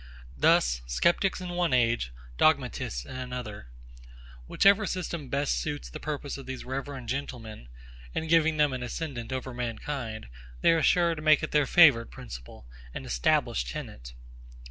Thus, 0.35 0.81
sceptics 0.87 1.41
in 1.41 1.49
one 1.49 1.73
age, 1.75 2.11
dogmatists 2.39 3.05
in 3.05 3.15
another; 3.17 3.67
whichever 4.47 4.87
system 4.87 5.29
best 5.29 5.59
suits 5.59 5.91
the 5.91 5.99
purpose 5.99 6.39
of 6.39 6.47
these 6.47 6.65
reverend 6.65 7.07
gentlemen, 7.07 7.69
in 8.15 8.25
giving 8.27 8.57
them 8.57 8.73
an 8.73 8.81
ascendant 8.81 9.31
over 9.31 9.53
mankind, 9.53 10.27
they 10.61 10.71
are 10.71 10.81
sure 10.81 11.13
to 11.13 11.21
make 11.21 11.43
it 11.43 11.51
their 11.51 11.67
favourite 11.67 12.09
principle, 12.09 12.65
and 12.95 13.05
established 13.05 13.69
tenet. 13.69 14.13